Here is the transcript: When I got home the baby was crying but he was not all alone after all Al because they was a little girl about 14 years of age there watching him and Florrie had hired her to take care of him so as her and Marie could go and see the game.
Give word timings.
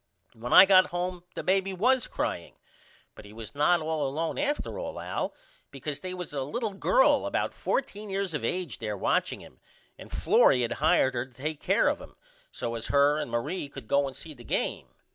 When 0.33 0.51
I 0.51 0.65
got 0.65 0.87
home 0.87 1.25
the 1.35 1.43
baby 1.43 1.73
was 1.73 2.07
crying 2.07 2.55
but 3.13 3.23
he 3.23 3.31
was 3.33 3.53
not 3.53 3.81
all 3.81 4.07
alone 4.07 4.39
after 4.39 4.79
all 4.79 4.99
Al 4.99 5.31
because 5.69 5.99
they 5.99 6.15
was 6.15 6.33
a 6.33 6.41
little 6.41 6.73
girl 6.73 7.27
about 7.27 7.53
14 7.53 8.09
years 8.09 8.33
of 8.33 8.43
age 8.43 8.79
there 8.79 8.97
watching 8.97 9.41
him 9.41 9.59
and 9.99 10.11
Florrie 10.11 10.63
had 10.63 10.71
hired 10.81 11.13
her 11.13 11.27
to 11.27 11.31
take 11.35 11.59
care 11.61 11.87
of 11.87 12.01
him 12.01 12.15
so 12.51 12.73
as 12.73 12.87
her 12.87 13.19
and 13.19 13.29
Marie 13.29 13.69
could 13.69 13.87
go 13.87 14.07
and 14.07 14.15
see 14.17 14.33
the 14.33 14.43
game. 14.43 14.87